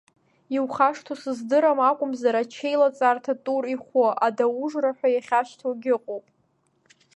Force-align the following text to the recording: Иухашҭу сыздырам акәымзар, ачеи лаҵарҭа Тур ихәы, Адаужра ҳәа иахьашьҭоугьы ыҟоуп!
Иухашҭу 0.55 1.17
сыздырам 1.21 1.79
акәымзар, 1.89 2.35
ачеи 2.41 2.75
лаҵарҭа 2.81 3.33
Тур 3.43 3.63
ихәы, 3.73 4.05
Адаужра 4.27 4.91
ҳәа 4.97 5.09
иахьашьҭоугьы 5.11 5.91
ыҟоуп! 5.97 6.25